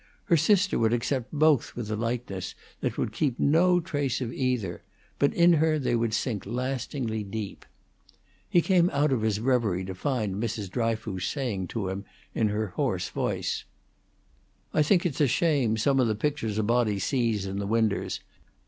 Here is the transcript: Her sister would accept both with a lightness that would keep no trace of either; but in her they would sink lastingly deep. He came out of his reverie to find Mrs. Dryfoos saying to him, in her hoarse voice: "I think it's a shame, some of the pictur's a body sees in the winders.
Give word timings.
Her 0.25 0.35
sister 0.37 0.79
would 0.79 0.93
accept 0.93 1.31
both 1.31 1.75
with 1.75 1.91
a 1.91 1.95
lightness 1.95 2.55
that 2.79 2.97
would 2.97 3.13
keep 3.13 3.37
no 3.39 3.79
trace 3.79 4.19
of 4.19 4.33
either; 4.33 4.81
but 5.19 5.31
in 5.31 5.53
her 5.53 5.77
they 5.77 5.95
would 5.95 6.15
sink 6.15 6.43
lastingly 6.47 7.23
deep. 7.23 7.67
He 8.49 8.61
came 8.63 8.89
out 8.89 9.11
of 9.11 9.21
his 9.21 9.39
reverie 9.39 9.85
to 9.85 9.93
find 9.93 10.37
Mrs. 10.41 10.71
Dryfoos 10.71 11.27
saying 11.27 11.67
to 11.67 11.89
him, 11.89 12.05
in 12.33 12.47
her 12.47 12.69
hoarse 12.69 13.09
voice: 13.09 13.63
"I 14.73 14.81
think 14.81 15.05
it's 15.05 15.21
a 15.21 15.27
shame, 15.27 15.77
some 15.77 15.99
of 15.99 16.07
the 16.07 16.15
pictur's 16.15 16.57
a 16.57 16.63
body 16.63 16.97
sees 16.97 17.45
in 17.45 17.59
the 17.59 17.67
winders. 17.67 18.21